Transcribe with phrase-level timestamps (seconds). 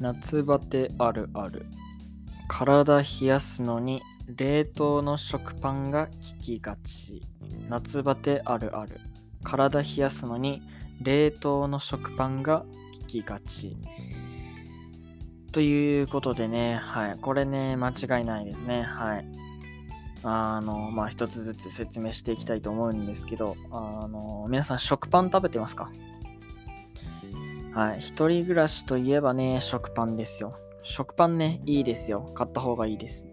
[0.00, 1.66] 夏バテあるある。
[2.48, 4.00] 体冷やすのに
[4.34, 7.20] 冷凍の食パンが効きがち。
[7.68, 8.98] 夏バテあるある。
[9.44, 10.62] 体冷やすのに
[11.02, 13.76] 冷凍の食パンが効きがち。
[15.52, 17.18] ということでね、はい。
[17.20, 18.82] これね、間違いないですね。
[18.82, 19.26] はい。
[20.22, 25.90] あの、まあ、一つずつ説明していきたいと思うんですけど、あの、皆さん食パン食べてますか？
[27.72, 28.00] はい。
[28.00, 30.56] 一人暮らしといえばね、食パンですよ。
[30.82, 32.26] 食パンね、いいですよ。
[32.34, 33.28] 買った方がいいです。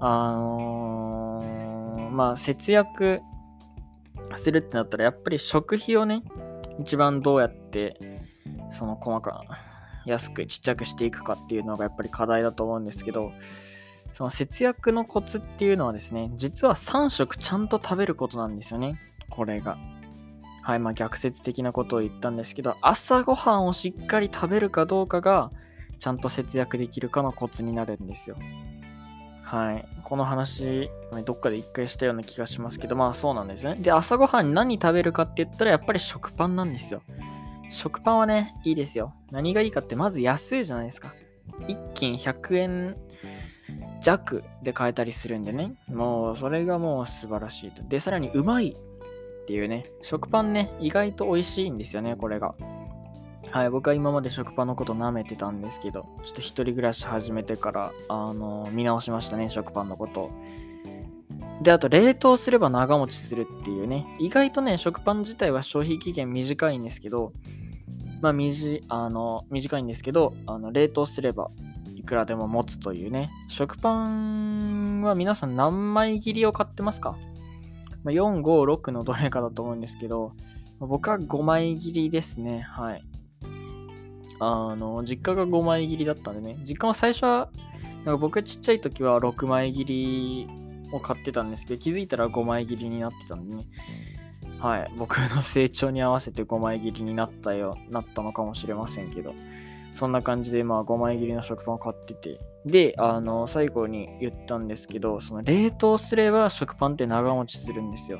[0.00, 3.20] あのー、まあ、節約
[4.36, 6.22] するってなったら、やっぱり食費をね、
[6.80, 7.96] 一番どうやって、
[8.70, 9.44] その細か、
[10.06, 13.32] 安くちっちゃくしていくかっていうのがやっぱり課題だと思うんですけど、
[14.14, 18.98] その節約のコツっていうのはですね、実は3食ちゃんと食べることなんですよね。
[19.30, 19.78] これが。
[20.62, 25.50] はい、まあ逆説的なことを言ったんですけど、朝ごはんをしっかり食べるかどうかが、
[25.98, 28.36] ちゃんと節約できるかのコツになるんですよ。
[29.42, 29.84] はい。
[30.04, 30.88] この話、
[31.24, 33.74] どっかで一回したような気がしますけど、まあそうなんですね。
[33.74, 37.02] で、朝ごはん何食べるかって言ったら、やっぱり食パンなんですよ。
[37.68, 39.14] 食パンはね、いいですよ。
[39.30, 41.12] 何がいいかって、まず安いじゃないですか。
[41.66, 42.96] 一斤100円
[44.00, 45.74] 弱で買えたりするんでね。
[45.88, 47.82] もう、それがもう素晴らしいと。
[47.82, 48.76] で、さらにうまい
[49.42, 49.84] っていうね。
[50.02, 52.54] 食パンね、意外と美味しいんですよね、これが。
[53.50, 60.30] はい、僕は今まで食パンのこと舐めてたんですけど、ちょっと一人暮らし始めてから、あの、見直しましたね、食パンのこと。
[61.62, 67.32] で、あと、冷凍すれば長持ちするっていうね、意外とね、食パン自体は消費期限短いんですけど、
[68.22, 71.50] まあ、みじあの短いんですけど、あの冷凍すれば
[71.96, 73.30] いくらでも持つというね。
[73.48, 77.16] 食パンは皆さん何枚切りを買ってますか、
[78.04, 80.32] まあ、?4、5、6のどれかだと思うんですけど、
[80.78, 82.60] 僕は5枚切りですね。
[82.60, 83.02] はい。
[84.40, 86.58] あの、実家が5枚切りだったんでね。
[86.64, 87.50] 実家は最初は、
[88.04, 90.48] なんか僕ちっちゃい時は6枚切り
[90.92, 93.66] を買ってたんですけど、気づいたら5枚切りになってたんでね。
[94.58, 94.92] はい。
[94.96, 99.34] 僕の成長に合わせて5枚切りになったよ、なったのかもしれませんけど。
[99.94, 102.38] そんな感じで、まあ、5枚切りの食パンを買ってて。
[102.64, 108.18] で、あの、最後に言ったんですけど、その冷凍すれば食パンって長持ちするんですよ。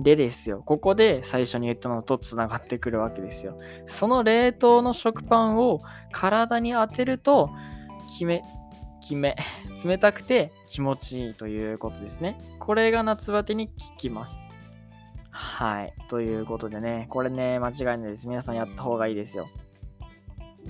[0.00, 3.56] でですよ、ここで最初に言ったのとつながってくるわけですよ。
[3.86, 5.80] その冷凍の食パンを
[6.10, 7.50] 体に当てると、
[8.08, 8.42] 決め、
[9.00, 9.36] 決め、
[9.84, 12.38] 冷たくて気持ちいいということですね。
[12.58, 14.52] これが夏バテに効きます。
[15.30, 15.94] はい。
[16.08, 18.28] ということでね、これね、間違いないです。
[18.28, 19.48] 皆さんやった方がいいですよ。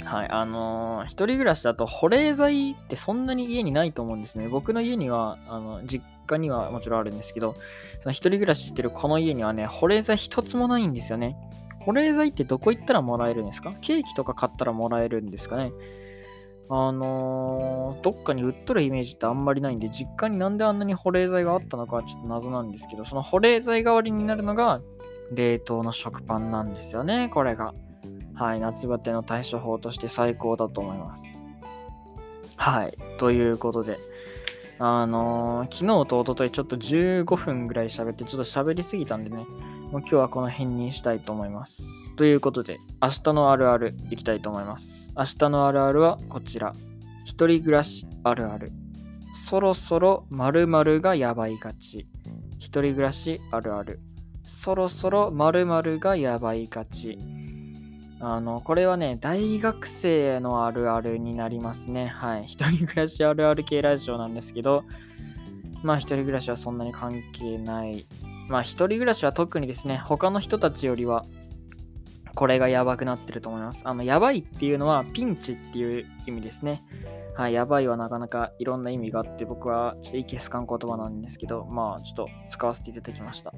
[0.04, 4.48] はい、あのー、一人暮らしだと保冷剤ってそんなに家にないと思うんですね。
[4.48, 7.54] 僕の家には、あの、実家にはもちろんあるんですけど、
[8.00, 11.36] その一人暮らししてるこの家にはね、保冷剤一つもないんですよね。
[11.80, 13.72] 保冷剤ってどこ行ったらもらえるんですか？
[13.80, 15.72] ケーキとか買ったらもらえるんですかね？
[16.68, 24.80] あのー、どっかに売っとるイメージってあんまりないんで、実家になんであんなに保冷剤があったのかはちょっと謎なんですけど、その保冷剤代わりになるのが
[25.32, 27.74] 冷凍の食パンなんですよね、これが。
[28.42, 31.22] はい、夏バテの対処法として最高だと思います。
[32.56, 34.00] はい、ということで、
[34.80, 39.47] あのー、昨日と一昨日ちょっと15分ぐらい喋って、ちょっと喋りすぎたんでね、もう
[40.00, 41.84] 今日はこの辺にしたいと思います。
[42.16, 45.12] ということで、明日のあるあるいきたいと思います。
[45.16, 46.74] 明日のあるあるはこちら。
[47.24, 48.72] 一人暮らしあるある。
[49.36, 52.06] そろそろ〇〇がやばいがち。
[52.59, 54.00] 一人暮らしあるある。
[54.42, 57.19] そろそろ〇〇がやばいがち。
[58.25, 62.06] あの、これはね、大学生のあるあるになりますね。
[62.06, 62.44] はい。
[62.47, 64.84] 一人暮らしあるある系ラジオなんですけど、
[65.83, 68.06] まあ一人暮らしはそんなに関係ない。
[68.49, 71.25] まあ一人暮らしは特にですね、他の人たちよりは、
[72.37, 73.83] これがやばくなってると思います。
[73.87, 76.84] あの、やばいっていうのはピンチっていう意味ですね。
[77.34, 83.53] はい、やばいはなかなかいろんな意味があって、僕はちょっといけすかん言葉なんですけど、まあちょっと使わせていただきました。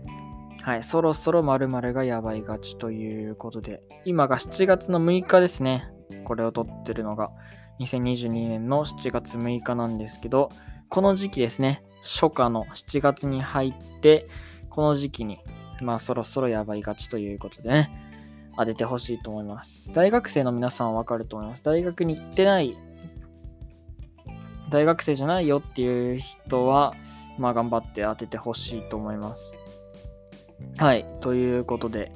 [0.64, 5.92] はい、そろそろ〇〇がやばいがちということで、今が7月の6日ですね。
[6.24, 7.30] これを撮ってるのが、
[7.80, 10.48] 2022年の7月6日なんですけど、
[10.88, 14.26] この時期ですね、初夏の7月に入って、
[14.70, 15.38] この時期に、
[15.82, 17.90] まあそろそろやばいがちということでね、
[18.56, 19.92] 当ててほしいと思います。
[19.92, 21.62] 大学生の皆さんはわかると思います。
[21.62, 22.74] 大学に行ってない、
[24.70, 26.94] 大学生じゃないよっていう人は、
[27.36, 29.54] まあ頑張って当ててほしいと思います。
[30.76, 31.06] はい。
[31.20, 32.12] ということで、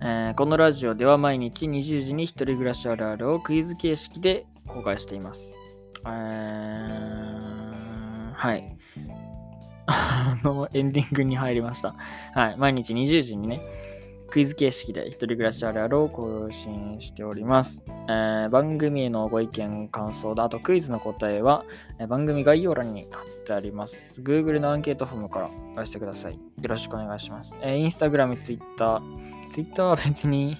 [0.00, 5.58] えー、このラジオでは毎日20時に1人暮らしあるあるをクイズ形式で公開しています。
[6.06, 8.76] えー、はい。
[9.86, 11.94] あの、エンディングに入りました。
[12.34, 12.56] はい。
[12.56, 13.60] 毎日20時にね、
[14.32, 17.84] クイズ形式で一人暮らしあるあるを更新しております。
[18.08, 21.66] えー番組へのご意見、感想だ、あとクイズの答えは、
[21.98, 24.22] えー番組概要欄に貼ってあります。
[24.22, 26.32] Google のアンケートフォームからお寄せください。
[26.32, 27.54] よろしくお願いします。
[27.60, 29.02] えー、Instagram、Twitter、
[29.50, 30.56] Twitter は別に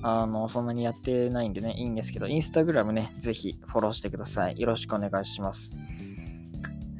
[0.00, 4.60] あのそんなにやってないんでね、いいんですけど、Instagram ね、ぜひフォローしてください。
[4.60, 5.76] よろしくお願いします。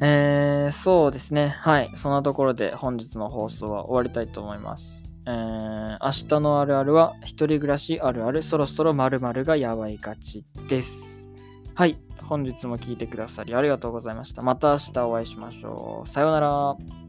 [0.00, 1.54] えー、そうですね。
[1.60, 1.92] はい。
[1.94, 5.07] そんなところで本日の放送は終わりたいと思います。
[5.28, 11.28] えー、明日のあるあるは、一人暮らしあるある、そろそろ〇〇がやばいがちです。
[11.74, 11.98] はい。
[12.22, 14.40] 本日も聴いてくださりありがとうございました。
[14.40, 16.08] また明日お会いしましょう。
[16.08, 17.07] さようなら。